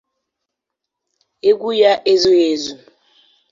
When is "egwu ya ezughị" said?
1.49-2.45